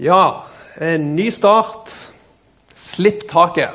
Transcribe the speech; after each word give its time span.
Ja, 0.00 0.44
en 0.80 1.10
ny 1.12 1.26
start. 1.28 1.90
Slipp 2.72 3.26
taket 3.28 3.74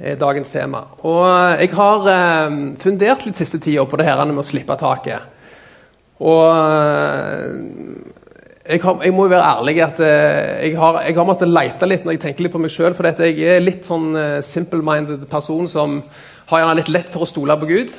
er 0.00 0.16
dagens 0.16 0.48
tema. 0.48 0.86
Og 1.04 1.26
jeg 1.60 1.68
har 1.76 2.08
eh, 2.08 2.54
fundert 2.80 3.26
litt 3.26 3.36
siste 3.36 3.60
tida 3.60 3.84
på 3.84 4.00
det 4.00 4.06
her 4.08 4.22
med 4.30 4.40
å 4.40 4.46
slippe 4.46 4.72
taket. 4.80 5.26
Og 6.24 6.46
eh, 6.48 7.44
jeg, 8.64 8.80
har, 8.86 9.04
jeg, 9.04 9.12
må 9.12 9.28
jo 9.28 9.34
være 9.34 9.52
ærlig 9.58 9.76
at 9.84 10.00
eh, 10.00 10.64
jeg, 10.70 10.80
har, 10.80 11.02
jeg 11.04 11.20
har 11.20 11.28
måttet 11.28 11.52
lete 11.52 11.92
litt 11.92 12.08
når 12.08 12.16
jeg 12.16 12.24
tenker 12.24 12.48
litt 12.48 12.56
på 12.56 12.64
meg 12.64 12.72
sjøl. 12.72 12.96
For 12.96 13.12
jeg 13.12 13.44
er 13.52 13.60
litt 13.60 13.84
sånn 13.84 14.16
eh, 14.16 14.40
simple-minded 14.48 15.28
person 15.28 15.68
som 15.68 16.00
har 16.54 16.64
gjerne 16.64 16.80
litt 16.80 16.94
lett 16.96 17.12
for 17.12 17.26
å 17.26 17.28
stole 17.28 17.60
på 17.60 17.68
Gud. 17.68 17.98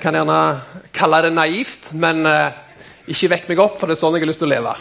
Kan 0.00 0.16
gjerne 0.16 0.40
kalle 0.96 1.26
det 1.28 1.36
naivt, 1.36 1.92
men 1.92 2.24
eh, 2.24 2.62
ikke 3.12 3.34
vekk 3.36 3.50
meg 3.52 3.66
opp, 3.68 3.76
for 3.76 3.92
det 3.92 4.00
er 4.00 4.06
sånn 4.06 4.16
jeg 4.16 4.24
har 4.24 4.32
lyst 4.32 4.46
til 4.46 4.48
å 4.48 4.56
leve. 4.56 4.78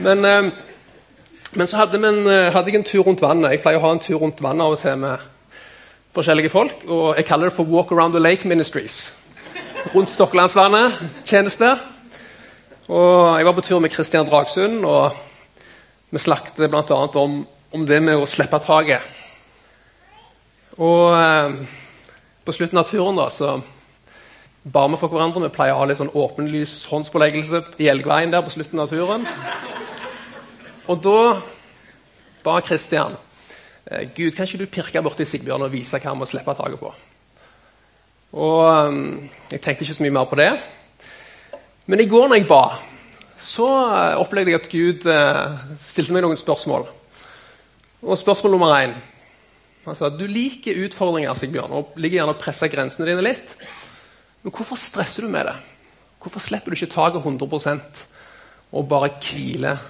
Men, 0.00 0.24
eh, 0.24 0.52
men 1.52 1.66
så 1.66 1.76
hadde, 1.76 1.98
men, 1.98 2.26
eh, 2.26 2.52
hadde, 2.52 2.70
jeg 2.70 2.74
en 2.74 2.84
tur 2.84 3.02
rundt 3.02 3.20
vannet. 3.20 3.50
Jeg 3.50 3.60
pleier 3.60 3.78
å 3.78 3.84
ha 3.84 3.92
en 3.92 3.98
tur 4.00 4.16
rundt 4.18 4.40
vannet 4.42 4.64
av 4.64 4.72
og 4.72 4.78
til 4.78 4.96
med 4.96 5.18
forskjellige 6.14 6.50
folk. 6.50 6.84
Og 6.88 7.16
jeg 7.16 7.26
kaller 7.26 7.50
det 7.50 7.56
for 7.56 7.64
Walk 7.64 7.92
Around 7.92 8.14
the 8.14 8.20
Lake 8.20 8.48
Ministries. 8.48 9.16
Rundt 9.94 10.10
Stokkelandsvannet 10.10 10.92
tjeneste. 11.24 11.78
Og 12.88 13.36
jeg 13.36 13.46
var 13.46 13.52
på 13.52 13.60
tur 13.60 13.78
med 13.78 13.90
Kristian 13.90 14.26
Dragsund, 14.26 14.84
og 14.84 15.12
vi 16.10 16.18
snakket 16.18 16.70
bl.a. 16.70 16.96
Om, 17.14 17.46
om 17.72 17.86
det 17.86 18.02
med 18.02 18.16
å 18.16 18.26
slippe 18.26 18.58
taket. 18.64 19.04
Og 20.78 21.12
eh, 21.12 21.68
på 22.44 22.52
slutten 22.56 22.80
av 22.80 22.88
turen 22.88 23.20
da, 23.20 23.28
så 23.28 23.60
ba 24.62 24.86
vi 24.88 24.96
for 25.00 25.12
hverandre. 25.12 25.44
Vi 25.46 25.54
pleier 25.54 25.76
å 25.76 25.82
ha 25.82 25.86
litt 25.88 26.00
sånn 26.00 26.12
åpenlys 26.14 26.86
håndspåleggelse 26.90 27.62
i 27.80 27.88
elgveien 27.92 28.32
der 28.32 28.44
på 28.44 28.52
slutten 28.54 28.82
av 28.82 28.90
turen. 28.90 29.26
Og 30.90 30.98
da 31.04 31.20
ba 32.42 32.56
Kristian 32.66 33.14
eh, 33.86 34.08
Gud, 34.16 34.32
kan 34.34 34.48
ikke 34.48 34.58
du 34.58 34.70
pirke 34.72 35.02
borti 35.04 35.26
Sigbjørn 35.28 35.68
og 35.68 35.72
vise 35.74 36.00
hva 36.00 36.10
han 36.10 36.18
må 36.18 36.26
slippe 36.26 36.54
taket 36.58 36.80
på? 36.80 36.90
Og 38.40 38.62
um, 38.62 39.28
Jeg 39.50 39.60
tenkte 39.62 39.84
ikke 39.84 39.98
så 39.98 40.04
mye 40.06 40.14
mer 40.14 40.30
på 40.30 40.38
det. 40.38 40.50
Men 41.90 42.02
i 42.02 42.08
går 42.10 42.28
når 42.30 42.40
jeg 42.40 42.48
ba, 42.50 42.64
så 43.38 43.66
uh, 43.66 44.20
opplevde 44.22 44.52
jeg 44.52 44.60
at 44.60 44.70
Gud 44.70 45.06
uh, 45.10 45.76
stilte 45.78 46.14
meg 46.14 46.26
noen 46.26 46.38
spørsmål. 46.38 46.86
Og 48.00 48.18
spørsmål 48.18 48.54
nummer 48.54 48.74
én 48.78 48.94
sa, 49.94 50.10
Du 50.10 50.26
liker 50.26 50.78
utfordringer, 50.86 51.34
Sigbjørn, 51.34 51.74
og 51.74 51.94
ligger 51.98 52.20
gjerne 52.20 52.34
og 52.36 52.42
presser 52.42 52.70
grensene 52.70 53.08
dine 53.10 53.24
litt. 53.26 53.56
Men 54.42 54.54
hvorfor 54.54 54.78
stresser 54.78 55.26
du 55.26 55.30
med 55.32 55.50
det? 55.50 55.56
Hvorfor 56.20 56.42
slipper 56.42 56.70
du 56.70 56.78
ikke 56.78 56.92
taket 56.94 57.22
100 57.24 57.80
og 58.70 58.86
bare 58.86 59.10
hviler 59.18 59.80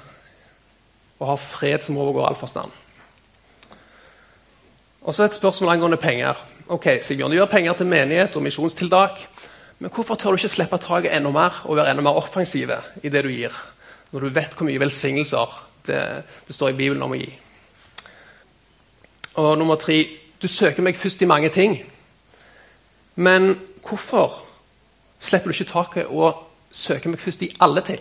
og 1.20 1.26
har 1.28 1.40
fred 1.40 1.84
som 1.84 1.98
overgår 2.00 2.26
all 2.26 2.38
forstand. 2.40 2.72
Og 5.00 5.14
så 5.14 5.24
et 5.24 5.36
spørsmål 5.36 5.70
angående 5.70 5.96
penger. 6.00 6.34
Ok, 6.68 6.86
Sigbjørn, 7.02 7.30
Du 7.30 7.36
gjør 7.36 7.46
penger 7.46 7.72
til 7.72 7.86
menighet 7.86 8.36
og 8.36 8.42
misjonstiltak. 8.42 9.20
Men 9.78 9.90
hvorfor 9.90 10.14
tør 10.14 10.30
du 10.30 10.36
ikke 10.36 10.48
slippe 10.48 10.78
taket 10.78 11.16
enda 11.16 11.30
mer 11.30 11.62
og 11.64 11.76
være 11.76 11.90
enda 11.90 12.02
mer 12.02 12.16
offensive 12.20 12.76
i 13.02 13.08
det 13.08 13.24
du 13.24 13.28
gir? 13.28 13.52
Når 14.12 14.20
du 14.20 14.28
vet 14.28 14.54
hvor 14.54 14.66
mye 14.66 14.80
velsignelser 14.80 15.66
det, 15.86 16.24
det 16.46 16.54
står 16.54 16.68
i 16.68 16.76
Bibelen 16.76 17.02
om 17.02 17.12
å 17.12 17.20
gi. 17.20 17.30
Og 19.34 19.58
nummer 19.58 19.76
tre 19.76 20.06
Du 20.42 20.48
søker 20.48 20.82
meg 20.82 20.96
først 20.96 21.22
i 21.22 21.26
mange 21.28 21.48
ting. 21.48 21.74
Men 23.14 23.58
hvorfor 23.84 24.38
slipper 25.20 25.52
du 25.52 25.52
ikke 25.52 25.72
taket 25.72 26.06
og 26.06 26.46
søker 26.72 27.12
meg 27.12 27.20
først 27.20 27.42
i 27.42 27.50
alle 27.60 27.82
ting? 27.84 28.00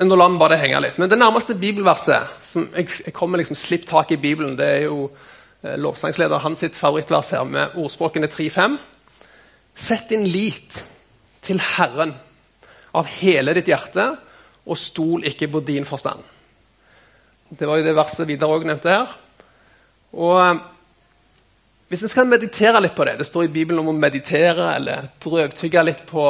Nå 0.00 0.16
la 0.16 0.30
vi 0.32 0.38
bare 0.40 0.56
det 0.56 0.62
henge 0.62 0.78
litt. 0.80 0.96
Men 0.96 1.10
det 1.12 1.18
nærmeste 1.20 1.54
bibelverset 1.60 2.46
som 2.46 2.64
jeg, 2.72 2.88
jeg 3.04 3.12
kommer 3.12 3.40
liksom 3.40 3.58
slipp 3.58 3.84
tak 3.88 4.14
i 4.14 4.16
Bibelen, 4.20 4.54
det 4.56 4.68
er 4.78 4.86
jo 4.86 5.10
eh, 5.60 5.76
lovsangsleder 5.76 6.40
hans 6.40 6.62
sitt 6.64 6.78
favorittvers 6.78 7.34
her 7.36 7.44
med 7.44 7.76
ordspråkene 7.76 8.30
3-5. 8.32 8.78
Sett 9.76 10.08
din 10.08 10.24
lit 10.24 10.78
til 11.44 11.60
Herren 11.60 12.14
av 12.96 13.10
hele 13.20 13.52
ditt 13.58 13.68
hjerte, 13.68 14.06
og 14.64 14.80
stol 14.80 15.26
ikke 15.28 15.50
på 15.52 15.60
din 15.68 15.84
forstand. 15.84 16.24
Det 17.50 17.68
var 17.68 17.80
jo 17.80 17.84
det 17.84 17.96
verset 17.98 18.28
Vidar 18.28 18.56
òg 18.56 18.64
nevnte 18.64 18.94
her. 18.94 19.12
Og 20.16 20.36
eh, 20.46 20.64
Hvis 21.92 22.06
en 22.06 22.14
skal 22.14 22.28
meditere 22.30 22.80
litt 22.80 22.94
på 22.94 23.04
det 23.04 23.16
Det 23.18 23.26
står 23.26 23.48
i 23.48 23.52
Bibelen 23.52 23.82
om 23.82 23.92
å 23.92 24.00
meditere 24.00 24.72
eller 24.78 25.08
drøvtygge 25.20 25.82
litt 25.84 26.04
på 26.08 26.24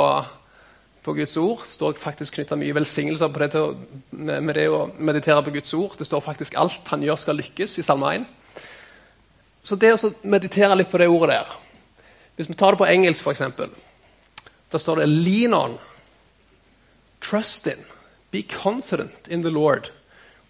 på 1.03 1.13
Guds 1.13 1.37
ord. 1.37 1.63
Det 1.65 1.71
står 1.71 1.93
faktisk 2.01 2.35
knytta 2.35 2.57
mye 2.61 2.75
velsignelser 2.77 3.29
det 3.29 3.63
med, 4.11 4.43
med, 4.43 4.55
det 4.55 4.69
å 4.69 4.91
meditere 4.99 5.43
på 5.43 5.55
Guds 5.55 5.75
ord. 5.75 5.97
Det 5.99 6.07
står 6.07 6.21
faktisk 6.21 6.57
alt 6.61 6.89
han 6.93 7.03
gjør, 7.03 7.17
skal 7.17 7.41
lykkes 7.41 7.79
i 7.79 7.85
Salme 7.85 8.15
1. 8.21 8.27
Så 9.63 9.77
det 9.77 9.93
å 9.95 10.13
meditere 10.23 10.77
litt 10.77 10.91
på 10.91 10.99
det 11.01 11.09
ordet 11.09 11.37
der 11.37 11.57
Hvis 12.37 12.49
vi 12.49 12.55
tar 12.57 12.73
det 12.73 12.81
på 12.81 12.89
engelsk, 12.89 13.27
f.eks., 13.27 13.43
da 14.73 14.79
står 14.79 15.01
det 15.01 15.09
'lean 15.09 15.53
on', 15.53 15.79
'trust 17.21 17.67
in', 17.67 17.85
'be 18.31 18.43
confident 18.43 19.29
in 19.29 19.43
the 19.43 19.51
Lord' 19.51 19.91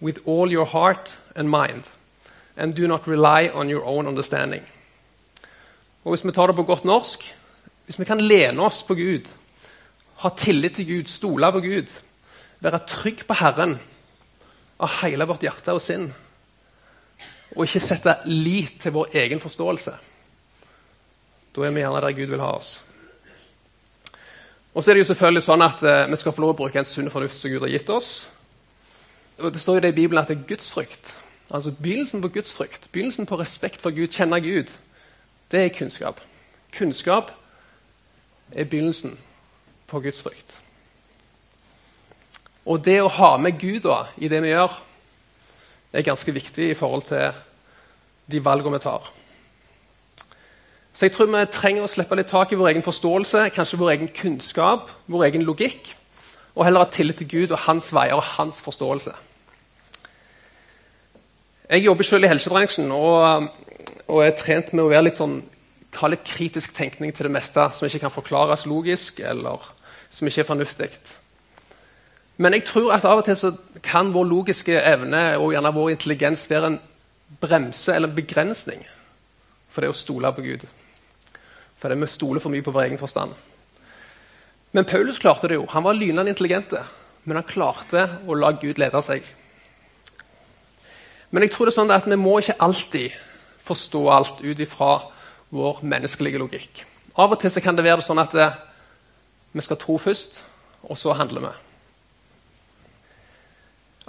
with 0.01 0.21
all 0.27 0.53
your 0.53 0.67
heart 0.67 1.15
and 1.35 1.49
mind, 1.49 1.85
and 2.57 2.75
do 2.75 2.87
not 2.87 3.09
rely 3.09 3.49
on 3.53 3.71
your 3.71 3.85
own 3.85 4.07
understanding. 4.07 4.63
Og 6.05 6.11
Hvis 6.13 6.25
vi 6.25 6.33
tar 6.33 6.47
det 6.47 6.57
på 6.57 6.63
godt 6.63 6.85
norsk 6.85 7.35
Hvis 7.85 7.99
vi 7.99 8.05
kan 8.05 8.21
lene 8.21 8.63
oss 8.63 8.83
på 8.83 8.95
Gud 8.95 9.27
ha 10.21 10.31
tillit 10.37 10.77
til 10.77 10.89
Gud, 10.89 11.09
stole 11.09 11.53
på 11.53 11.63
Gud, 11.65 11.93
være 12.61 12.83
trygg 12.89 13.25
på 13.27 13.37
Herren 13.41 13.79
av 14.81 15.01
hele 15.01 15.27
vårt 15.29 15.45
hjerte 15.45 15.73
og 15.73 15.81
sinn. 15.85 16.11
Og 17.57 17.65
ikke 17.65 17.83
sette 17.83 18.15
lit 18.29 18.77
til 18.83 18.95
vår 18.95 19.17
egen 19.23 19.41
forståelse. 19.41 19.95
Da 21.51 21.65
er 21.67 21.73
vi 21.75 21.83
gjerne 21.83 22.03
der 22.05 22.17
Gud 22.17 22.35
vil 22.35 22.45
ha 22.45 22.53
oss. 22.59 22.75
Og 24.75 24.85
så 24.85 24.91
er 24.91 24.95
det 24.95 25.03
jo 25.03 25.09
selvfølgelig 25.09 25.43
sånn 25.43 25.65
at 25.67 25.81
eh, 25.83 26.05
Vi 26.07 26.17
skal 26.21 26.33
få 26.33 26.45
lov 26.45 26.53
å 26.53 26.59
bruke 26.61 26.79
en 26.79 26.87
sunn 26.87 27.11
fornuft 27.11 27.35
som 27.35 27.51
Gud 27.51 27.65
har 27.65 27.73
gitt 27.73 27.89
oss. 27.91 28.29
Det 29.41 29.61
står 29.61 29.81
jo 29.81 29.83
det 29.83 29.91
i 29.91 29.97
Bibelen 29.97 30.21
at 30.21 30.29
det 30.31 30.37
er 30.37 30.47
gudsfrykt. 30.47 31.15
Altså 31.51 31.73
Begynnelsen 31.75 32.23
på 32.23 32.31
gudsfrykt, 32.37 32.87
begynnelsen 32.93 33.27
på 33.27 33.41
respekt 33.41 33.83
for 33.83 33.91
Gud, 33.91 34.13
kjenne 34.15 34.39
Gud, 34.45 34.71
det 35.51 35.65
er 35.65 35.73
kunnskap. 35.75 36.21
Kunnskap 36.77 37.33
er 38.53 38.69
begynnelsen 38.69 39.17
på 39.91 40.01
Guds 40.05 40.23
frykt. 40.25 40.57
Og 42.71 42.83
det 42.85 43.01
å 43.03 43.11
ha 43.11 43.35
med 43.41 43.59
Gud 43.61 43.83
da, 43.87 44.05
i 44.21 44.29
det 44.31 44.43
vi 44.45 44.53
gjør, 44.53 44.75
er 45.93 46.07
ganske 46.07 46.33
viktig 46.35 46.71
i 46.71 46.77
forhold 46.79 47.09
til 47.09 47.33
de 48.31 48.43
valgene 48.45 48.79
vi 48.79 48.85
tar. 48.85 49.09
Så 50.93 51.07
jeg 51.07 51.15
tror 51.15 51.31
vi 51.31 51.41
trenger 51.55 51.87
å 51.87 51.91
slippe 51.91 52.19
litt 52.19 52.31
tak 52.31 52.53
i 52.53 52.59
vår 52.59 52.73
egen 52.73 52.85
forståelse, 52.85 53.49
kanskje 53.55 53.79
vår 53.81 53.95
egen 53.95 54.13
kunnskap, 54.15 54.91
vår 55.11 55.29
egen 55.31 55.47
logikk, 55.47 55.95
og 56.55 56.67
heller 56.67 56.85
ha 56.85 56.91
tillit 56.93 57.21
til 57.23 57.31
Gud 57.31 57.55
og 57.55 57.63
hans 57.65 57.93
veier 57.95 58.19
og 58.19 58.27
hans 58.37 58.61
forståelse. 58.63 59.15
Jeg 61.71 61.85
jobber 61.87 62.05
selv 62.05 62.27
i 62.27 62.31
helsebransjen 62.33 62.91
og, 62.91 63.47
og 64.11 64.25
er 64.25 64.35
trent 64.35 64.73
med 64.75 64.83
å 64.85 64.91
være 64.91 65.07
litt 65.07 65.21
sånn, 65.21 65.37
litt 66.11 66.27
kritisk 66.27 66.75
tenkning 66.75 67.15
til 67.15 67.29
det 67.29 67.35
meste 67.39 67.69
som 67.75 67.87
ikke 67.87 68.03
kan 68.03 68.15
forklares 68.15 68.67
logisk 68.67 69.23
eller 69.23 69.63
som 70.11 70.29
ikke 70.29 70.43
er 70.45 70.49
fornuftig. 70.49 70.91
Men 72.41 72.57
jeg 72.57 72.65
tror 72.71 72.95
at 72.95 73.05
av 73.05 73.21
og 73.21 73.27
til 73.27 73.37
så 73.37 73.53
kan 73.85 74.13
vår 74.15 74.27
logiske 74.29 74.79
evne 74.81 75.23
og 75.39 75.53
gjerne 75.55 75.75
vår 75.77 75.93
intelligens 75.95 76.47
være 76.51 76.73
en 76.73 76.79
bremse 77.41 77.93
eller 77.95 78.09
en 78.09 78.17
begrensning 78.17 78.87
for 79.71 79.85
det 79.85 79.93
å 79.93 79.97
stole 79.97 80.33
på 80.35 80.45
Gud. 80.47 80.65
For 81.79 81.93
det 81.93 82.01
vi 82.01 82.09
stoler 82.11 82.43
for 82.43 82.53
mye 82.53 82.65
på 82.65 82.73
vår 82.75 82.89
egen 82.89 83.01
forstand. 83.01 83.35
Men 84.73 84.87
Paulus 84.87 85.19
klarte 85.19 85.51
det 85.51 85.59
jo. 85.59 85.67
Han 85.71 85.85
var 85.85 85.99
lynende 85.99 86.31
intelligent, 86.31 86.73
men 87.25 87.39
han 87.39 87.47
klarte 87.47 88.07
å 88.27 88.37
la 88.39 88.53
Gud 88.57 88.79
lede 88.79 89.03
seg. 89.03 89.25
Men 91.31 91.45
jeg 91.45 91.55
tror 91.55 91.69
det 91.69 91.75
er 91.75 91.79
sånn 91.79 91.95
at 91.95 92.09
vi 92.11 92.19
må 92.19 92.39
ikke 92.41 92.59
alltid 92.59 93.15
forstå 93.67 94.03
alt 94.11 94.41
ut 94.43 94.63
ifra 94.63 94.95
vår 95.55 95.83
menneskelige 95.87 96.41
logikk. 96.43 96.85
Av 97.21 97.31
og 97.31 97.41
til 97.43 97.53
så 97.53 97.63
kan 97.63 97.77
det 97.77 97.87
være 97.87 98.03
sånn 98.07 98.23
at 98.23 98.35
det, 98.35 98.49
vi 99.53 99.65
skal 99.65 99.79
tro 99.81 99.99
først, 99.99 100.43
og 100.83 100.99
så 100.99 101.13
handler 101.13 101.41
vi. 101.49 101.53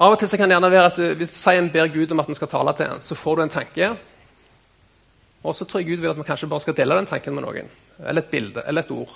Av 0.02 0.14
og 0.14 0.20
til 0.20 0.30
kan 0.34 0.50
det 0.50 0.56
gjerne 0.56 0.72
være 0.72 0.86
at 0.90 1.00
Hvis 1.18 1.34
du 1.34 1.38
sier 1.38 1.60
en 1.60 1.70
ber 1.70 1.90
Gud 1.94 2.12
om 2.12 2.20
at 2.24 2.30
en 2.30 2.38
skal 2.38 2.50
tale 2.50 2.74
til 2.78 2.88
en, 2.88 3.02
så 3.02 3.16
får 3.16 3.36
du 3.36 3.42
en 3.44 3.54
tanke. 3.54 3.90
Og 5.44 5.56
så 5.56 5.66
tror 5.66 5.82
jeg 5.82 5.90
Gud 5.90 6.02
vil 6.02 6.10
at 6.10 6.18
vi 6.18 6.24
kanskje 6.24 6.50
bare 6.50 6.62
skal 6.62 6.78
dele 6.78 6.96
den 6.98 7.10
tanken 7.10 7.36
med 7.36 7.44
noen. 7.44 7.70
Eller 8.00 8.22
et 8.22 8.32
bilde, 8.32 8.64
eller 8.68 8.82
et 8.82 8.92
ord. 8.92 9.14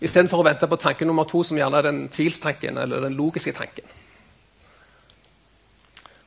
Istedenfor 0.00 0.42
å 0.42 0.46
vente 0.46 0.68
på 0.68 0.78
tanke 0.80 1.06
nummer 1.08 1.24
to, 1.24 1.42
som 1.42 1.56
gjerne 1.56 1.78
er 1.78 1.86
den 1.88 2.08
tvilstanken 2.12 2.78
eller 2.78 3.06
den 3.06 3.16
logiske 3.16 3.54
tanken. 3.56 3.84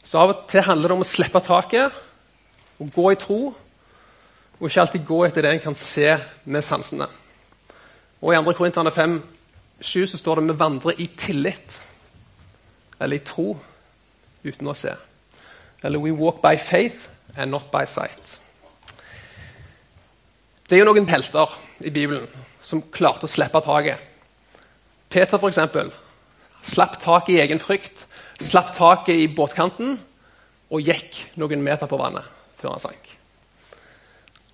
Så 0.04 0.18
av 0.18 0.32
og 0.34 0.46
til 0.50 0.66
handler 0.66 0.90
det 0.90 0.96
om 0.98 1.04
å 1.06 1.08
slippe 1.08 1.42
taket 1.46 1.98
og 2.80 2.94
gå 2.96 3.12
i 3.12 3.20
tro, 3.20 3.40
og 4.60 4.68
ikke 4.68 4.82
alltid 4.82 5.06
gå 5.06 5.20
etter 5.28 5.46
det 5.46 5.52
en 5.54 5.62
kan 5.68 5.76
se 5.78 6.16
med 6.50 6.66
sansene. 6.66 7.08
Og 8.22 8.34
I 8.34 8.40
2. 8.44 8.54
Korinterne 8.54 8.92
5, 8.92 9.22
7 9.82 10.08
så 10.08 10.18
står 10.18 10.40
det 10.40 10.50
vi 10.50 10.60
vandrer 10.60 11.00
i 11.00 11.06
tillit. 11.18 11.82
eller 13.00 13.16
i 13.16 13.24
tro 13.24 13.54
uten 14.44 14.68
å 14.68 14.76
se. 14.76 14.92
Eller 15.84 16.02
we 16.04 16.12
walk 16.12 16.42
by 16.44 16.58
faith 16.58 17.08
and 17.38 17.52
not 17.52 17.72
by 17.72 17.86
sight. 17.88 18.40
Det 20.70 20.76
er 20.76 20.84
jo 20.84 20.92
noen 20.92 21.08
helter 21.10 21.56
i 21.80 21.90
Bibelen 21.90 22.28
som 22.62 22.84
klarte 22.94 23.26
å 23.26 23.32
slippe 23.32 23.62
taket. 23.64 23.98
Peter, 25.10 25.40
eksempel, 25.48 25.94
slapp 26.62 27.00
taket 27.02 27.38
i 27.38 27.40
egen 27.42 27.62
frykt, 27.64 28.06
slapp 28.40 28.76
taket 28.76 29.16
i 29.16 29.30
båtkanten 29.32 29.96
og 30.70 30.86
gikk 30.86 31.24
noen 31.42 31.64
meter 31.66 31.90
på 31.90 31.98
vannet 31.98 32.28
før 32.60 32.76
han 32.76 32.84
sank. 32.84 33.08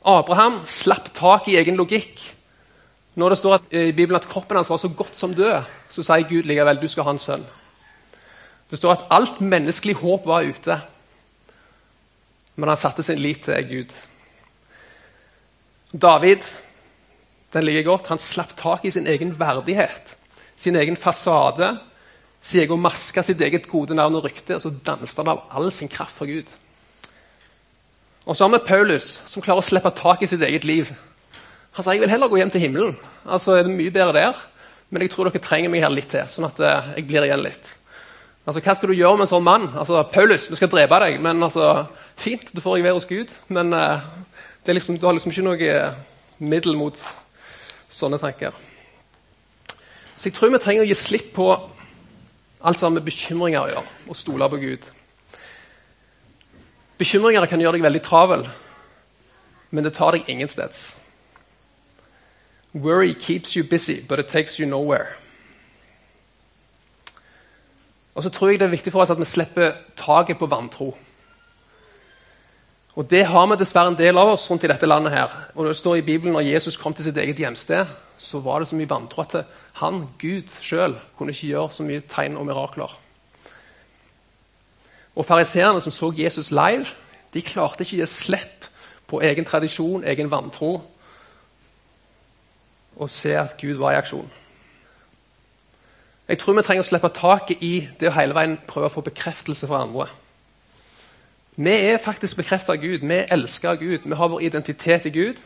Abraham 0.05 0.61
slapp 0.69 1.09
taket 1.17 1.55
i 1.55 1.57
egen 1.59 1.81
logikk. 1.81 2.21
Når 3.15 3.31
det 3.31 3.37
står 3.39 3.53
at, 3.55 3.69
i 3.71 3.93
Bibelen 3.95 4.19
at 4.19 4.27
kroppen 4.27 4.59
hans 4.59 4.69
var 4.69 4.79
så 4.81 4.91
godt 4.91 5.15
som 5.17 5.33
død, 5.35 5.63
så 5.89 6.03
sier 6.03 6.27
Gud 6.27 6.47
likevel 6.49 6.81
du 6.81 6.89
skal 6.91 7.07
ha 7.07 7.15
en 7.15 7.21
sønn. 7.21 7.45
Det 8.71 8.79
står 8.79 8.95
at 8.95 9.07
alt 9.13 9.39
menneskelig 9.41 9.95
håp 10.01 10.27
var 10.27 10.47
ute, 10.47 10.79
men 12.55 12.71
han 12.71 12.79
satte 12.79 13.03
sin 13.03 13.21
lit 13.21 13.43
til 13.45 13.67
Gud. 13.69 13.95
David 15.95 16.43
den 17.55 17.63
ligger 17.63 17.85
godt, 17.87 18.07
han 18.11 18.19
slapp 18.19 18.51
tak 18.59 18.83
i 18.85 18.91
sin 18.91 19.07
egen 19.07 19.37
verdighet, 19.39 20.17
sin 20.59 20.75
egen 20.75 20.97
fasade, 20.99 21.77
sin 22.43 22.65
egen 22.65 22.81
maske, 22.81 23.23
sitt 23.23 23.41
eget 23.41 23.69
gode 23.71 23.95
navn 23.95 24.17
og 24.19 24.25
rykte, 24.25 24.57
og 24.57 24.61
så 24.61 24.73
danset 24.85 25.21
han 25.21 25.31
av 25.31 25.45
all 25.55 25.71
sin 25.71 25.91
kraft 25.91 26.17
for 26.17 26.27
Gud. 26.27 26.51
Og 28.25 28.35
så 28.35 28.43
har 28.43 28.51
vi 28.57 28.67
Paulus, 28.67 29.07
som 29.29 29.43
klarer 29.45 29.63
å 29.63 29.65
slippe 29.65 29.93
tak 29.95 30.25
i 30.25 30.27
sitt 30.27 30.43
eget 30.43 30.67
liv. 30.67 30.91
Han 31.75 31.83
sa 31.83 31.91
jeg 31.91 32.05
vil 32.05 32.11
heller 32.11 32.31
gå 32.31 32.39
hjem 32.39 32.51
til 32.53 32.63
himmelen. 32.63 32.93
Altså 33.27 33.57
er 33.57 33.65
det 33.67 33.73
mye 33.75 33.91
bedre 33.91 34.13
der, 34.15 34.43
Men 34.89 35.01
jeg 35.01 35.11
tror 35.11 35.27
dere 35.27 35.41
trenger 35.41 35.71
meg 35.73 35.81
her 35.81 35.91
litt 35.91 36.11
til, 36.13 36.27
sånn 36.29 36.45
at 36.45 36.59
uh, 36.61 36.91
jeg 36.95 37.07
blir 37.07 37.25
igjen 37.25 37.41
litt. 37.41 37.71
Altså, 38.45 38.61
Hva 38.61 38.75
skal 38.77 38.91
du 38.91 38.93
gjøre 38.93 39.17
med 39.17 39.25
en 39.25 39.31
sånn 39.31 39.43
mann? 39.43 39.65
Altså, 39.73 40.03
Paulus, 40.13 40.45
vi 40.47 40.55
skal 40.59 40.69
drepe 40.69 40.99
deg. 41.01 41.17
men 41.19 41.43
altså, 41.43 41.87
Fint, 42.15 42.53
da 42.53 42.61
får 42.61 42.77
jeg 42.77 42.85
være 42.85 42.99
hos 42.99 43.09
Gud. 43.09 43.33
Men 43.49 43.73
uh, 43.73 44.05
liksom, 44.69 44.99
du 45.01 45.07
har 45.07 45.17
liksom 45.17 45.33
ikke 45.33 45.47
noe 45.47 45.57
uh, 45.73 45.97
middel 46.37 46.77
mot 46.77 47.01
sånne 47.89 48.21
tanker. 48.21 48.53
Så 50.15 50.29
jeg 50.29 50.37
tror 50.37 50.53
vi 50.53 50.61
trenger 50.63 50.85
å 50.85 50.87
gi 50.87 50.95
slipp 50.95 51.33
på 51.35 51.49
alt 52.65 52.79
som 52.79 52.93
med 52.95 53.03
bekymringer 53.05 53.65
å 53.65 53.71
gjøre, 53.73 53.95
og 54.07 54.17
stole 54.17 54.47
på 54.53 54.61
Gud. 54.61 54.85
Bekymringer 57.01 57.49
kan 57.51 57.61
gjøre 57.61 57.75
deg 57.75 57.89
veldig 57.89 58.03
travel, 58.05 58.45
men 59.75 59.83
det 59.83 59.97
tar 59.97 60.15
deg 60.15 60.29
ingensteds. 60.31 60.93
Worry 62.75 63.13
keeps 63.13 63.55
you 63.55 63.63
busy, 63.63 64.01
but 64.01 64.19
it 64.19 64.27
takes 64.27 64.57
you 64.59 64.67
nowhere. 64.67 65.07
Og 68.15 68.23
så 68.23 68.29
tror 68.29 68.47
jeg 68.47 68.59
det 68.59 68.65
er 68.65 68.69
viktig 68.69 68.91
for 68.91 69.01
oss 69.01 69.09
at 69.09 69.19
vi 69.19 69.25
slipper 69.25 69.71
taket 69.95 70.37
på 70.37 70.45
vantro. 70.45 70.97
Og 72.95 73.09
Det 73.09 73.25
har 73.25 73.47
vi 73.47 73.55
dessverre 73.59 73.87
en 73.87 73.97
del 73.97 74.17
av 74.17 74.29
oss 74.29 74.51
rundt 74.51 74.63
i 74.63 74.67
dette 74.67 74.85
landet. 74.85 75.11
her. 75.11 75.27
Og 75.55 75.67
det 75.67 75.75
står 75.75 75.95
i 75.95 76.01
Bibelen 76.01 76.33
Når 76.33 76.39
Jesus 76.39 76.77
kom 76.77 76.93
til 76.93 77.03
sitt 77.03 77.17
eget 77.17 77.35
hjemsted, 77.35 77.85
så 78.17 78.39
var 78.39 78.59
det 78.59 78.67
så 78.67 78.75
mye 78.75 78.89
vantro 78.89 79.21
at 79.21 79.45
han, 79.73 80.07
Gud 80.19 80.49
sjøl, 80.61 80.95
kunne 81.17 81.31
ikke 81.31 81.47
gjøre 81.47 81.71
så 81.71 81.83
mye 81.83 82.01
tegn 82.01 82.37
og 82.37 82.45
mirakler. 82.45 82.99
Og 85.15 85.25
Fariseerne 85.25 85.81
som 85.81 85.91
så 85.91 86.13
Jesus 86.17 86.51
live, 86.51 86.85
de 87.33 87.41
klarte 87.41 87.83
ikke 87.83 87.95
å 87.95 87.99
gi 87.99 88.05
slipp 88.05 88.67
på 89.07 89.21
egen 89.21 89.45
tradisjon, 89.45 90.03
egen 90.03 90.31
vantro, 90.31 90.81
og 92.95 93.09
se 93.09 93.35
at 93.37 93.57
Gud 93.61 93.77
var 93.79 93.91
i 93.91 93.99
aksjon. 93.99 94.31
Jeg 96.27 96.39
tror 96.41 96.55
vi 96.57 96.63
trenger 96.65 96.81
å 96.81 96.87
slippe 96.87 97.09
taket 97.13 97.61
i 97.61 97.73
det 97.99 98.09
å 98.09 98.15
hele 98.15 98.33
veien 98.33 98.55
prøve 98.67 98.89
å 98.89 98.93
få 98.93 99.03
bekreftelse 99.05 99.67
fra 99.69 99.83
andre. 99.85 100.07
Vi 101.55 101.71
er 101.71 102.01
faktisk 102.01 102.37
bekreftet 102.41 102.73
av 102.73 102.81
Gud. 102.81 103.05
Vi 103.05 103.19
elsker 103.31 103.77
Gud. 103.79 104.07
Vi 104.09 104.15
har 104.15 104.31
vår 104.31 104.41
identitet 104.43 105.05
i 105.05 105.13
Gud. 105.13 105.37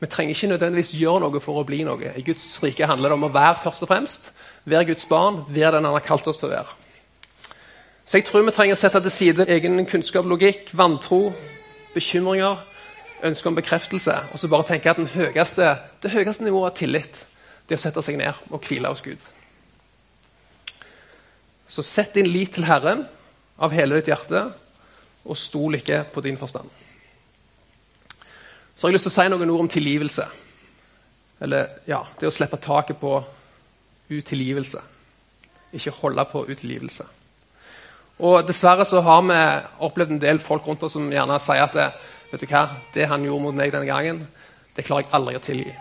Vi 0.00 0.06
trenger 0.06 0.34
ikke 0.34 0.52
nødvendigvis 0.52 0.94
gjøre 0.94 1.24
noe 1.24 1.40
for 1.40 1.58
å 1.60 1.66
bli 1.66 1.82
noe. 1.84 2.14
I 2.16 2.22
Guds 2.22 2.46
rike 2.62 2.86
handler 2.86 3.12
det 3.12 3.18
om 3.18 3.26
å 3.28 3.34
være 3.34 3.60
først 3.64 3.84
og 3.84 3.90
fremst. 3.90 4.30
Være 4.64 4.92
Guds 4.92 5.06
barn, 5.10 5.42
være 5.48 5.76
den 5.76 5.88
han 5.88 5.96
har 5.96 6.06
kalt 6.06 6.26
oss 6.28 6.40
til 6.40 6.48
å 6.48 6.54
være. 6.54 6.78
Så 8.04 8.18
jeg 8.18 8.26
tror 8.28 8.44
vi 8.44 8.52
trenger 8.52 8.76
å 8.76 8.80
sette 8.80 9.00
til 9.00 9.12
side 9.12 9.46
egen 9.48 9.86
kunnskap, 9.88 10.26
logikk, 10.28 10.70
vantro, 10.76 11.32
bekymringer, 11.94 12.60
ønske 13.24 13.48
om 13.48 13.56
bekreftelse, 13.56 14.14
og 14.32 14.38
så 14.38 14.50
bare 14.52 14.68
tenke 14.68 14.90
at 14.92 15.00
høyeste, 15.14 15.70
det 16.02 16.12
høyeste 16.12 16.44
nivået 16.44 16.72
av 16.72 16.76
tillit 16.78 17.22
det 17.64 17.76
er 17.76 17.80
å 17.80 17.84
sette 17.86 18.02
seg 18.04 18.18
ned 18.20 18.52
og 18.52 18.66
hvile 18.68 18.90
hos 18.92 19.00
Gud. 19.04 19.20
Så 21.68 21.82
sett 21.82 22.12
din 22.14 22.28
lit 22.28 22.52
til 22.54 22.66
Herren 22.68 23.06
av 23.56 23.72
hele 23.72 23.96
ditt 23.96 24.10
hjerte, 24.12 24.50
og 25.24 25.38
stol 25.40 25.78
ikke 25.78 26.02
på 26.12 26.20
din 26.24 26.36
forstand. 26.36 26.68
Så 28.74 28.84
har 28.84 28.92
jeg 28.92 28.98
lyst 28.98 29.08
til 29.08 29.14
å 29.14 29.16
si 29.16 29.28
noen 29.32 29.52
ord 29.54 29.64
om 29.64 29.70
tilgivelse. 29.72 30.26
Eller 31.44 31.78
ja, 31.88 32.02
det 32.20 32.28
å 32.28 32.34
slippe 32.34 32.60
taket 32.60 33.00
på 33.00 33.16
utilgivelse. 34.12 34.82
Ikke 35.72 35.94
holde 36.02 36.26
på 36.28 36.44
utilgivelse. 36.50 37.06
Og 38.24 38.44
Dessverre 38.46 38.84
så 38.86 39.00
har 39.02 39.22
vi 39.26 39.38
opplevd 39.86 40.14
en 40.14 40.22
del 40.22 40.42
folk 40.42 40.66
rundt 40.68 40.84
oss 40.86 40.94
som 40.94 41.08
gjerne 41.10 41.40
sier 41.42 41.64
at 41.64 41.74
det, 41.74 41.88
vet 42.34 42.42
du 42.42 42.50
hva, 42.50 42.64
det 42.94 43.06
han 43.10 43.24
gjorde 43.24 43.46
mot 43.46 43.56
meg 43.56 43.72
denne 43.72 43.88
gangen, 43.88 44.24
det 44.74 44.84
klarer 44.86 45.06
jeg 45.06 45.14
aldri 45.14 45.36
å 45.38 45.42
tilgi. 45.42 45.74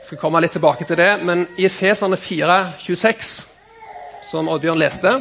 Jeg 0.00 0.06
skal 0.06 0.20
komme 0.22 0.40
litt 0.40 0.54
tilbake 0.56 0.86
til 0.88 0.96
det, 0.96 1.10
men 1.22 1.44
i 1.60 1.66
Efeserne 1.68 2.16
4, 2.16 2.58
26, 2.80 3.34
som 4.30 4.48
Oddbjørn 4.48 4.80
leste, 4.80 5.12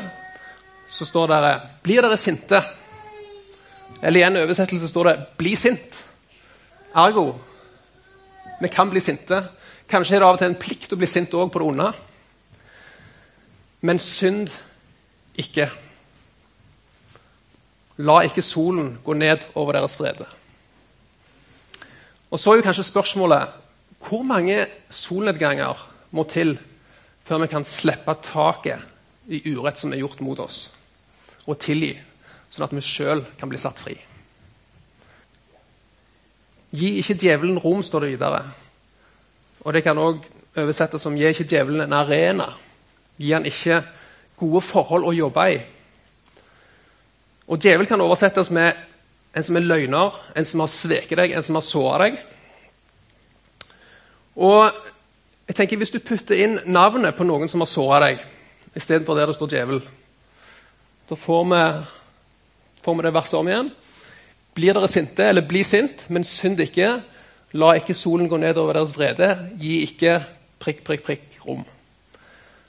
så 0.89 1.05
står 1.05 1.27
det 1.27 1.61
'Blir 1.83 2.01
dere 2.01 2.17
sinte?' 2.17 2.63
Eller 4.01 4.19
i 4.19 4.23
en 4.23 4.37
oversettelse 4.37 4.87
står 4.87 5.03
det 5.03 5.25
'Bli 5.37 5.55
sint'. 5.55 5.95
Ergo 6.95 7.35
vi 8.59 8.67
kan 8.67 8.89
bli 8.89 8.99
sinte. 8.99 9.43
Kanskje 9.89 10.15
er 10.15 10.19
det 10.19 10.27
av 10.27 10.33
og 10.33 10.39
til 10.39 10.49
en 10.51 10.59
plikt 10.59 10.93
å 10.93 10.97
bli 10.99 11.07
sint 11.07 11.33
òg 11.33 11.51
på 11.51 11.59
det 11.59 11.67
onde. 11.67 11.93
Men 13.81 13.99
synd 13.99 14.49
ikke. 15.39 15.69
La 17.99 18.21
ikke 18.23 18.41
solen 18.45 18.97
gå 19.03 19.13
ned 19.13 19.43
over 19.55 19.75
deres 19.75 19.99
vrede. 19.99 20.25
Og 22.31 22.39
Så 22.39 22.51
er 22.51 22.55
jo 22.55 22.67
kanskje 22.67 22.87
spørsmålet 22.87 23.47
hvor 24.07 24.23
mange 24.23 24.65
solnedganger 24.89 25.87
må 26.11 26.23
til 26.23 26.57
før 27.23 27.43
vi 27.43 27.47
kan 27.47 27.65
slippe 27.65 28.15
taket 28.23 28.79
i 29.27 29.41
urett 29.55 29.77
som 29.77 29.93
er 29.93 29.99
gjort 29.99 30.21
mot 30.21 30.39
oss? 30.39 30.69
og 31.49 31.57
tilgi, 31.61 31.93
sånn 32.53 32.67
at 32.67 32.73
vi 32.75 32.83
sjøl 32.85 33.23
kan 33.39 33.49
bli 33.49 33.59
satt 33.61 33.81
fri. 33.81 33.95
Gi 36.69 36.91
ikke 37.01 37.17
djevelen 37.17 37.57
rom, 37.61 37.81
står 37.83 38.05
det 38.05 38.11
videre. 38.13 38.43
Og 39.65 39.73
Det 39.73 39.83
kan 39.83 39.97
òg 39.97 40.21
oversettes 40.55 41.01
som 41.01 41.15
'gi 41.15 41.27
ikke 41.27 41.49
djevelen 41.49 41.81
en 41.81 41.93
arena'. 41.93 42.53
Gi 43.17 43.31
han 43.31 43.45
ikke 43.45 43.83
gode 44.37 44.61
forhold 44.61 45.03
å 45.03 45.11
jobbe 45.11 45.53
i. 45.53 45.61
Og 47.49 47.57
Djevel 47.57 47.89
kan 47.89 48.01
oversettes 48.01 48.51
med 48.53 48.77
en 49.33 49.45
som 49.45 49.57
er 49.57 49.65
løgner, 49.65 50.15
en 50.37 50.45
som 50.45 50.61
har 50.61 50.69
sveket 50.69 51.17
deg, 51.17 51.33
en 51.33 51.45
som 51.45 51.57
har 51.57 51.65
såra 51.65 52.05
deg. 52.05 52.19
Og 54.39 54.69
jeg 55.49 55.55
tenker 55.57 55.79
Hvis 55.81 55.89
du 55.89 55.99
putter 55.99 56.37
inn 56.37 56.59
navnet 56.69 57.17
på 57.17 57.25
noen 57.25 57.49
som 57.49 57.63
har 57.65 57.69
såra 57.69 57.99
deg, 58.05 58.19
istedenfor 58.77 59.17
der 59.17 59.31
det 59.31 59.35
står 59.35 59.49
djevel, 59.49 59.79
da 61.09 61.17
får 61.17 61.45
vi, 61.49 61.61
får 62.85 62.95
vi 62.95 63.05
det 63.07 63.13
verset 63.15 63.39
om 63.39 63.49
igjen. 63.49 63.71
Blir 64.53 64.77
dere 64.77 64.91
sinte, 64.91 65.25
eller 65.25 65.47
bli 65.49 65.63
sint, 65.65 66.05
men 66.13 66.27
synd 66.27 66.61
ikke. 66.61 66.99
La 67.57 67.73
ikke 67.79 67.97
solen 67.97 68.29
gå 68.29 68.37
ned 68.37 68.61
over 68.61 68.77
deres 68.77 68.93
vrede. 68.93 69.31
Gi 69.57 69.81
ikke 69.87 70.19
prikk, 70.61 70.83
prikk, 70.85 71.05
prikk 71.07 71.41
rom. 71.47 71.65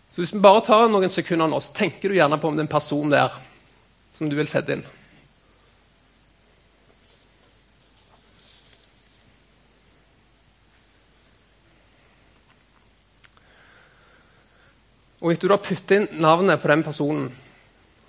Så 0.09 0.23
Hvis 0.23 0.33
vi 0.33 0.41
bare 0.41 0.65
tar 0.65 0.89
noen 0.89 1.13
sekunder 1.13 1.53
nå, 1.53 1.61
så 1.61 1.77
tenker 1.77 2.09
du 2.09 2.17
gjerne 2.17 2.41
på 2.41 2.49
om 2.49 2.57
det 2.57 2.65
er 2.65 2.69
en 2.71 2.77
person 2.79 3.13
der 3.13 3.37
som 4.21 4.29
du 4.29 4.35
vil 4.37 4.49
sette 4.51 4.75
inn. 4.77 4.83
Og 15.21 15.33
etter 15.33 15.49
du 15.49 15.55
har 15.55 15.63
puttet 15.65 15.95
inn 15.97 16.21
navnet 16.21 16.61
på 16.61 16.69
den 16.69 16.85
personen, 16.85 17.31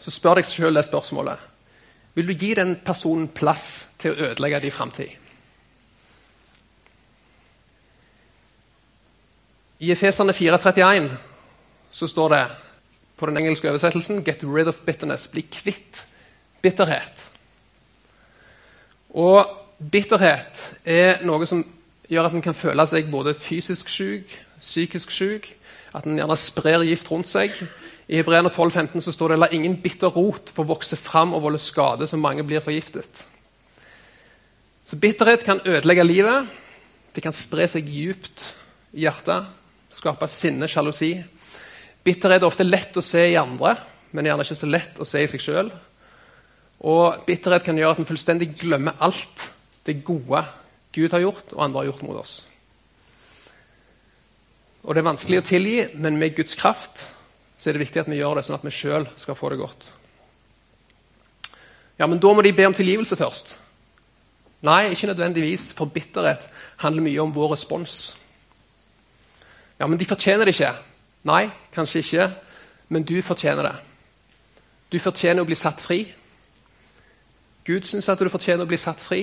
så 0.03 0.11
spør 0.11 0.41
deg 0.41 0.49
sjøl 0.49 0.75
det 0.75 0.83
spørsmålet. 0.83 1.47
Vil 2.19 2.27
du 2.27 2.33
gi 2.35 2.51
den 2.59 2.75
personen 2.83 3.29
plass 3.31 3.93
til 3.99 4.11
å 4.11 4.27
ødelegge 4.27 4.59
din 4.65 4.75
framtid? 4.75 5.15
I 9.79 9.95
Efesene 9.95 10.35
4,31 10.35 11.07
så 11.95 12.11
står 12.11 12.35
det 12.35 12.43
på 13.21 13.29
den 13.29 13.37
engelske 13.37 13.69
oversettelsen 13.69 14.23
'Get 14.25 14.43
rid 14.43 14.67
of 14.67 14.81
bitterness'. 14.85 15.29
Bli 15.31 15.45
kvitt 15.51 16.05
bitterhet. 16.61 17.29
Og 19.09 19.45
bitterhet 19.91 20.73
er 20.85 21.21
noe 21.25 21.45
som 21.45 21.63
gjør 22.09 22.25
at 22.25 22.33
en 22.33 22.41
kan 22.41 22.57
føle 22.57 22.85
seg 22.87 23.11
både 23.11 23.33
fysisk 23.33 23.89
syk, 23.89 24.33
psykisk 24.59 25.11
syk, 25.11 25.55
at 25.95 26.05
en 26.05 26.17
gjerne 26.17 26.37
sprer 26.37 26.83
gift 26.87 27.11
rundt 27.11 27.27
seg. 27.27 27.51
I 28.07 28.19
Hebreerne 28.19 28.49
12,15 28.49 28.99
så 29.01 29.11
står 29.11 29.27
det 29.33 29.39
la 29.39 29.47
ingen 29.51 29.77
bitter 29.81 30.11
rot 30.11 30.51
få 30.55 30.63
vokse 30.67 30.95
fram 30.99 31.33
og 31.33 31.41
volde 31.41 31.59
skade, 31.61 32.07
så 32.07 32.17
mange 32.17 32.43
blir 32.43 32.59
forgiftet. 32.59 33.25
Så 34.85 34.95
Bitterhet 34.99 35.43
kan 35.43 35.61
ødelegge 35.65 36.03
livet. 36.03 36.47
Det 37.15 37.23
kan 37.23 37.31
spre 37.31 37.67
seg 37.67 37.87
djupt 37.87 38.49
i 38.91 39.05
hjertet. 39.05 39.47
Skape 39.91 40.27
sinne, 40.27 40.67
sjalusi. 40.67 41.13
Bitterhet 42.03 42.41
er 42.41 42.49
ofte 42.49 42.65
lett 42.65 42.97
å 42.97 43.03
se 43.05 43.21
i 43.29 43.37
andre, 43.37 43.75
men 44.11 44.27
gjerne 44.27 44.45
ikke 44.45 44.57
så 44.57 44.69
lett 44.69 45.01
å 45.01 45.07
se 45.07 45.21
i 45.21 45.29
seg 45.29 45.43
sjøl. 45.43 45.71
Og 46.81 47.21
bitterhet 47.27 47.65
kan 47.65 47.77
gjøre 47.77 47.93
at 47.93 48.01
en 48.01 48.09
fullstendig 48.09 48.55
glemmer 48.57 48.97
alt 49.05 49.49
det 49.85 49.99
gode 50.05 50.41
Gud 50.91 51.13
har 51.13 51.23
gjort, 51.23 51.53
og 51.53 51.63
andre 51.63 51.79
har 51.79 51.91
gjort 51.91 52.03
mot 52.03 52.19
oss. 52.19 52.33
Og 54.81 54.95
Det 54.95 55.01
er 55.01 55.11
vanskelig 55.11 55.39
å 55.39 55.45
tilgi, 55.45 55.77
men 55.93 56.17
med 56.17 56.35
Guds 56.35 56.57
kraft 56.57 57.05
så 57.55 57.69
er 57.69 57.77
det 57.77 57.85
viktig 57.85 58.01
at 58.01 58.09
vi 58.09 58.17
gjør 58.17 58.39
det 58.39 58.47
sånn 58.47 58.57
at 58.57 58.65
vi 58.65 58.73
sjøl 58.73 59.05
skal 59.21 59.37
få 59.37 59.51
det 59.53 59.61
godt. 59.61 59.85
Ja, 62.01 62.07
Men 62.07 62.17
da 62.17 62.33
må 62.33 62.41
de 62.41 62.51
be 62.51 62.65
om 62.65 62.73
tilgivelse 62.73 63.15
først. 63.15 63.55
Nei, 64.65 64.89
ikke 64.89 65.11
nødvendigvis, 65.11 65.71
for 65.77 65.85
bitterhet 65.85 66.47
handler 66.81 67.05
mye 67.05 67.21
om 67.21 67.33
vår 67.33 67.53
respons. 67.53 68.15
Ja, 69.79 69.85
Men 69.85 69.97
de 69.97 70.05
fortjener 70.05 70.45
det 70.45 70.55
ikke. 70.57 70.73
Nei, 71.23 71.49
kanskje 71.73 71.99
ikke, 71.99 72.27
men 72.89 73.03
du 73.03 73.21
fortjener 73.21 73.63
det. 73.63 73.75
Du 74.91 74.99
fortjener 74.99 75.43
å 75.43 75.47
bli 75.47 75.55
satt 75.55 75.81
fri. 75.81 76.01
Gud 77.65 77.85
syns 77.85 78.09
at 78.09 78.19
du 78.19 78.29
fortjener 78.29 78.65
å 78.65 78.69
bli 78.69 78.79
satt 78.81 79.01
fri. 79.01 79.21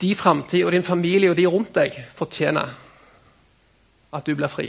Din 0.00 0.16
framtid 0.18 0.64
og 0.64 0.72
din 0.74 0.84
familie 0.84 1.30
og 1.30 1.36
de 1.38 1.46
rundt 1.46 1.74
deg 1.76 1.96
fortjener 2.14 2.74
at 4.14 4.26
du 4.26 4.34
blir 4.34 4.50
fri. 4.50 4.68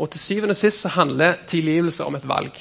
Og 0.00 0.10
Til 0.10 0.20
syvende 0.20 0.56
og 0.56 0.56
sist 0.56 0.80
så 0.80 0.88
handler 0.88 1.44
tilgivelse 1.46 2.04
om 2.04 2.14
et 2.16 2.28
valg. 2.28 2.56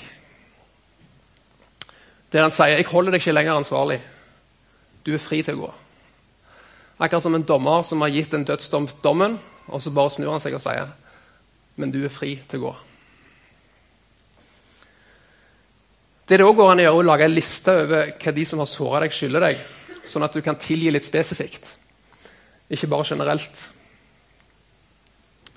Der 2.31 2.41
han 2.41 2.51
sier 2.51 2.67
'Jeg 2.67 2.85
holder 2.85 3.11
deg 3.11 3.21
ikke 3.21 3.31
lenger 3.31 3.53
ansvarlig. 3.53 4.01
Du 5.05 5.13
er 5.13 5.17
fri 5.17 5.41
til 5.41 5.55
å 5.55 5.65
gå'. 5.65 5.73
Akkurat 6.99 7.23
som 7.23 7.35
en 7.35 7.43
dommer 7.43 7.81
som 7.81 8.01
har 8.01 8.09
gitt 8.09 8.33
en 8.33 8.43
dødsdom 8.43 8.87
dommen, 9.03 9.39
og 9.67 9.81
så 9.81 9.91
bare 9.91 10.11
snur 10.11 10.31
han 10.31 10.39
seg 10.39 10.53
og 10.53 10.61
sier 10.61 10.87
'Men 11.79 11.91
du 11.91 12.03
er 12.03 12.11
fri 12.11 12.35
til 12.47 12.59
å 12.59 12.63
gå'. 12.67 12.77
Det 16.27 16.37
det 16.37 16.45
òg 16.45 16.57
går 16.59 16.71
an 16.71 16.81
å 16.81 16.83
gjøre, 16.83 16.97
å 16.99 17.07
lage 17.07 17.25
en 17.25 17.33
liste 17.33 17.73
over 17.73 18.11
hva 18.19 18.31
de 18.35 18.43
som 18.45 18.59
har 18.61 18.67
såra 18.69 18.99
deg, 19.01 19.13
skylder 19.15 19.45
deg, 19.47 19.61
sånn 20.05 20.25
at 20.27 20.35
du 20.35 20.43
kan 20.45 20.59
tilgi 20.59 20.91
litt 20.91 21.07
spesifikt, 21.07 21.71
ikke 22.69 22.89
bare 22.91 23.07
generelt. 23.07 23.63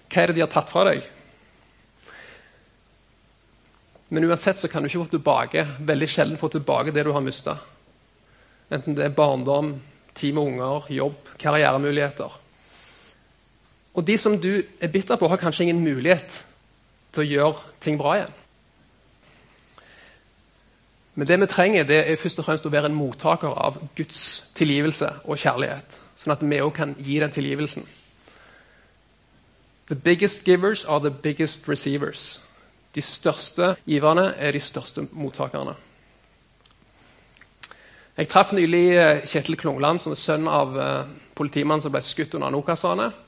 Hva 0.08 0.22
er 0.22 0.30
det 0.30 0.38
de 0.38 0.44
har 0.46 0.52
tatt 0.52 0.72
fra 0.72 0.86
deg? 0.88 1.02
Men 4.12 4.28
uansett 4.28 4.60
så 4.60 4.68
kan 4.68 4.84
du 4.84 4.88
ikke 4.88 5.04
få 5.04 5.12
tilbake 5.16 5.66
veldig 5.80 6.08
sjelden 6.08 6.40
få 6.40 6.48
tilbake 6.52 6.92
det 6.92 7.04
du 7.04 7.12
har 7.12 7.24
mista. 7.24 7.58
Enten 8.72 8.96
det 8.96 9.04
er 9.04 9.16
barndom, 9.16 9.74
tid 10.14 10.34
med 10.36 10.54
unger, 10.54 10.88
jobb, 10.92 11.32
karrieremuligheter. 11.40 12.41
Og 13.94 14.06
de 14.06 14.16
som 14.18 14.38
du 14.40 14.62
er 14.80 14.88
bitter 14.92 15.16
på, 15.16 15.28
har 15.28 15.40
kanskje 15.40 15.66
ingen 15.68 15.84
mulighet 15.84 16.44
til 17.12 17.22
å 17.24 17.28
gjøre 17.28 17.74
ting 17.80 17.98
bra 18.00 18.16
igjen. 18.16 18.38
Men 21.14 21.28
det 21.28 21.40
vi 21.40 21.46
trenger, 21.46 21.84
det 21.84 21.98
er 22.08 22.16
først 22.16 22.40
og 22.40 22.46
fremst 22.46 22.66
å 22.66 22.72
være 22.72 22.88
en 22.88 22.96
mottaker 22.96 23.52
av 23.52 23.76
Guds 23.96 24.44
tilgivelse 24.56 25.10
og 25.24 25.36
kjærlighet. 25.36 25.98
Sånn 26.16 26.32
at 26.32 26.44
vi 26.44 26.60
òg 26.64 26.72
kan 26.76 26.94
gi 26.96 27.18
den 27.20 27.34
tilgivelsen. 27.34 27.84
The 29.92 29.98
biggest 29.98 30.46
givers 30.48 30.86
are 30.88 31.02
the 31.04 31.10
biggest 31.10 31.68
receivers. 31.68 32.40
De 32.94 33.02
største 33.04 33.74
giverne 33.84 34.30
er 34.36 34.52
de 34.52 34.60
største 34.60 35.04
mottakerne. 35.12 35.74
Jeg 38.16 38.28
traff 38.28 38.52
nylig 38.52 38.86
eh, 38.96 39.22
Kjetil 39.28 39.56
Klungland, 39.56 40.00
som 40.00 40.12
er 40.12 40.20
sønn 40.20 40.48
av 40.48 40.74
eh, 40.80 41.12
politimannen 41.36 41.84
som 41.84 41.92
ble 41.92 42.02
skutt 42.04 42.36
under 42.36 42.52
Nokas-ranet. 42.52 43.21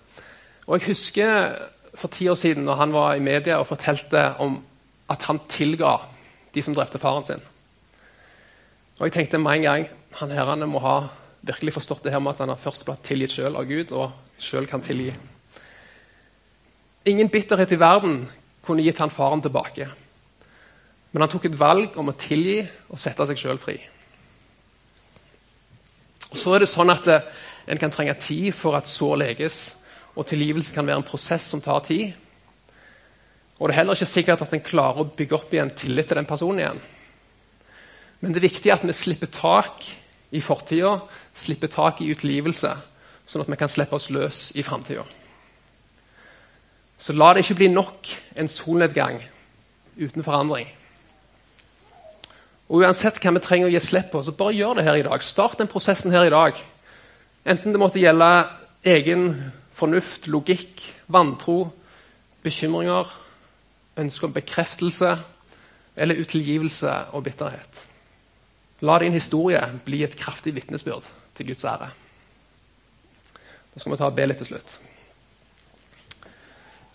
Og 0.67 0.79
Jeg 0.79 0.87
husker 0.87 1.57
for 1.95 2.09
ti 2.09 2.29
år 2.29 2.35
siden 2.35 2.65
når 2.65 2.75
han 2.75 2.93
var 2.93 3.15
i 3.15 3.23
media 3.23 3.59
og 3.61 3.67
fortalte 3.67 4.35
om 4.39 4.63
at 5.11 5.23
han 5.23 5.41
tilga 5.49 5.99
de 6.55 6.63
som 6.63 6.75
drepte 6.75 6.99
faren 6.99 7.27
sin. 7.27 7.43
Og 8.99 9.07
jeg 9.07 9.13
tenkte 9.13 9.39
med 9.39 9.59
en 9.59 9.63
gang 9.63 9.87
han 10.21 10.31
herrene 10.31 10.67
må 10.71 10.79
ha 10.79 11.09
virkelig 11.43 11.75
forstått 11.75 12.05
det 12.05 12.13
her 12.15 12.23
med 12.23 12.33
at 12.33 12.45
han 12.45 12.53
har 12.53 12.61
først 12.61 12.85
blitt 12.87 13.05
tilgitt 13.05 13.35
selv 13.35 13.59
av 13.61 13.67
Gud, 13.69 13.93
og 13.93 14.13
selv 14.39 14.69
kan 14.71 14.83
tilgi. 14.83 15.13
Ingen 17.05 17.29
bitterhet 17.29 17.73
i 17.75 17.81
verden 17.81 18.23
kunne 18.65 18.83
gitt 18.83 19.03
han 19.03 19.13
faren 19.13 19.43
tilbake. 19.43 19.89
Men 21.13 21.23
han 21.23 21.31
tok 21.31 21.51
et 21.51 21.59
valg 21.59 21.99
om 22.01 22.09
å 22.09 22.17
tilgi 22.19 22.63
og 22.89 22.99
sette 22.99 23.27
seg 23.29 23.39
sjøl 23.39 23.61
fri. 23.61 23.77
Og 26.31 26.39
Så 26.39 26.55
er 26.55 26.65
det 26.65 26.71
sånn 26.71 26.91
at 26.91 27.07
eh, 27.07 27.27
en 27.71 27.79
kan 27.79 27.93
trenge 27.93 28.17
tid 28.19 28.55
for 28.57 28.75
at 28.79 28.89
sår 28.91 29.21
leges, 29.21 29.77
og 30.15 30.27
tilgivelse 30.27 30.75
kan 30.75 30.87
være 30.87 31.03
en 31.03 31.07
prosess 31.07 31.49
som 31.51 31.63
tar 31.63 31.83
tid. 31.87 32.13
Og 33.59 33.69
det 33.69 33.75
er 33.75 33.81
heller 33.81 33.99
ikke 33.99 34.11
sikkert 34.11 34.43
at 34.43 34.55
en 34.55 34.65
klarer 34.65 35.03
å 35.03 35.11
bygge 35.17 35.37
opp 35.37 35.53
igjen 35.55 35.75
tillit 35.79 36.11
til 36.11 36.19
den 36.19 36.29
personen 36.29 36.63
igjen. 36.63 36.81
Men 38.21 38.33
det 38.33 38.41
er 38.41 38.49
viktig 38.49 38.73
at 38.73 38.87
vi 38.87 38.95
slipper 38.97 39.31
tak 39.31 39.85
i 40.35 40.41
fortida, 40.43 40.97
slipper 41.35 41.71
tak 41.71 42.01
i 42.03 42.11
utlivelse, 42.15 42.71
sånn 43.27 43.45
at 43.45 43.51
vi 43.51 43.59
kan 43.61 43.71
slippe 43.71 43.99
oss 43.99 44.11
løs 44.15 44.49
i 44.59 44.65
framtida. 44.67 45.05
Så 46.99 47.15
la 47.15 47.33
det 47.35 47.45
ikke 47.45 47.59
bli 47.59 47.69
nok 47.73 48.11
en 48.39 48.49
solnedgang 48.51 49.21
uten 49.99 50.25
forandring. 50.27 50.71
Og 52.71 52.81
Uansett 52.81 53.21
hva 53.21 53.35
vi 53.37 53.43
trenger 53.45 53.69
å 53.69 53.75
gi 53.75 53.83
slipp 53.83 54.09
på, 54.15 54.23
så 54.25 54.33
bare 54.35 54.57
gjør 54.57 54.79
det 54.79 54.87
her 54.87 54.99
i 54.99 55.05
dag. 55.07 55.23
Start 55.23 55.59
den 55.61 55.71
prosessen 55.71 56.15
her 56.15 56.27
i 56.27 56.33
dag. 56.33 56.57
Enten 57.45 57.75
det 57.75 57.81
måtte 57.83 58.01
gjelde 58.01 58.31
egen 58.89 59.27
fornuft, 59.85 60.29
logikk, 60.33 60.83
vantro, 61.13 61.69
bekymringer, 62.45 63.11
ønske 64.01 64.27
om 64.27 64.33
bekreftelse 64.35 65.11
eller 65.97 66.21
utilgivelse 66.21 66.91
og 67.13 67.25
bitterhet. 67.25 67.85
La 68.85 68.99
din 68.99 69.15
historie 69.15 69.61
bli 69.85 70.03
et 70.05 70.17
kraftig 70.19 70.55
vitnesbyrd 70.57 71.07
til 71.37 71.47
Guds 71.47 71.65
ære. 71.65 71.91
Da 73.75 73.81
skal 73.81 73.93
vi 73.93 74.01
ta 74.01 74.09
og 74.09 74.17
be 74.17 74.27
litt 74.27 74.41
til 74.43 74.53
slutt. 74.53 74.79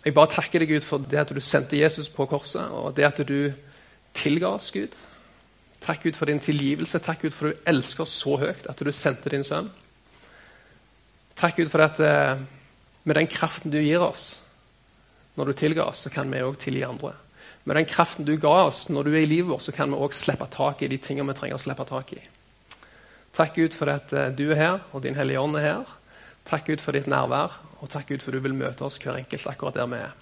Jeg 0.06 0.16
bare 0.16 0.32
takker 0.32 0.64
deg, 0.64 0.70
Gud, 0.72 0.86
for 0.88 1.04
det 1.04 1.20
at 1.20 1.32
du 1.36 1.42
sendte 1.44 1.80
Jesus 1.80 2.08
på 2.10 2.26
korset, 2.26 2.72
og 2.72 2.96
det 2.96 3.08
at 3.08 3.20
du 3.28 3.52
tilga 4.16 4.54
oss, 4.56 4.72
Gud. 4.72 4.96
Takk, 5.82 6.04
Gud, 6.04 6.16
for 6.16 6.26
din 6.26 6.40
tilgivelse. 6.40 7.00
Takk, 7.00 7.22
Gud, 7.22 7.36
for 7.36 7.50
du 7.50 7.66
elsker 7.68 8.04
oss 8.04 8.16
så 8.22 8.38
høyt 8.40 8.68
at 8.70 8.80
du 8.80 8.92
sendte 8.96 9.32
din 9.32 9.44
sønn. 9.44 9.70
Takk, 11.40 11.60
Gud, 11.60 11.70
for 11.72 11.84
at 11.84 12.00
eh, 12.04 12.42
med 13.10 13.18
den 13.18 13.32
kraften 13.32 13.74
du 13.74 13.80
gir 13.82 14.06
oss 14.06 14.36
når 15.40 15.50
du 15.50 15.58
tilga 15.58 15.88
oss, 15.90 16.06
så 16.06 16.14
kan 16.14 16.30
vi 16.30 16.44
òg 16.46 16.60
tilgi 16.62 16.86
andre 16.86 17.16
med 17.70 17.76
den 17.76 17.86
kraften 17.86 18.26
du 18.26 18.34
ga 18.42 18.66
oss 18.66 18.88
når 18.90 19.06
du 19.06 19.14
er 19.14 19.24
i 19.24 19.30
livet 19.30 19.52
vårt, 19.52 19.62
så 19.62 19.74
kan 19.76 19.92
vi 19.92 20.00
òg 20.02 20.16
slippe 20.18 20.48
tak 20.50 20.82
i 20.82 20.88
de 20.90 20.98
tingene 20.98 21.30
vi 21.30 21.38
trenger 21.38 21.60
å 21.60 21.62
slippe 21.62 21.86
tak 21.86 22.14
i. 22.16 22.22
Takk 23.36 23.60
Gud 23.60 23.76
for 23.78 23.92
at 23.94 24.14
eh, 24.16 24.32
du 24.34 24.48
er 24.50 24.58
her, 24.58 24.80
og 24.90 25.04
din 25.04 25.18
Hellige 25.18 25.42
Ånd 25.42 25.60
er 25.60 25.68
her. 25.68 25.92
Takk 26.50 26.66
Gud 26.72 26.82
for 26.82 26.98
ditt 26.98 27.06
nærvær, 27.12 27.60
og 27.78 27.92
takk 27.94 28.10
Gud 28.10 28.24
for 28.26 28.34
at 28.34 28.40
du 28.40 28.48
vil 28.48 28.58
møte 28.58 28.88
oss 28.88 28.98
hver 29.04 29.20
enkelt 29.20 29.46
akkurat 29.52 29.78
der 29.78 29.92
vi 29.92 30.00
er. 30.02 30.16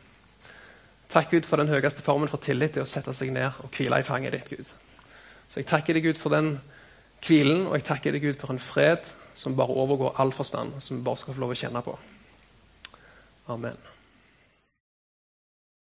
Takk 1.08 1.32
Gud 1.32 1.48
for 1.48 1.62
den 1.62 1.72
høyeste 1.72 2.04
formen 2.04 2.28
for 2.28 2.44
tillit 2.44 2.76
til 2.76 2.84
å 2.84 2.90
sette 2.90 3.16
seg 3.16 3.32
ned 3.32 3.62
og 3.64 3.72
hvile 3.72 4.02
i 4.02 4.08
fanget 4.08 4.36
ditt, 4.36 4.52
Gud. 4.52 4.76
Så 5.48 5.62
jeg 5.62 5.70
takker 5.72 5.96
deg, 5.96 6.10
Gud, 6.10 6.20
for 6.20 6.36
den 6.36 6.58
hvilen, 7.24 7.64
og 7.70 7.78
jeg 7.78 7.88
takker 7.88 8.18
deg, 8.18 8.28
Gud, 8.28 8.42
for 8.42 8.52
en 8.52 8.60
fred 8.60 9.08
som 9.38 9.56
bare 9.56 9.72
overgår 9.72 10.20
all 10.20 10.36
forstand, 10.36 10.82
som 10.84 11.00
vi 11.00 11.06
bare 11.06 11.24
skal 11.24 11.38
få 11.38 11.46
lov 11.46 11.56
å 11.56 11.62
kjenne 11.64 11.86
på. 11.86 11.96
Amen. 13.50 13.78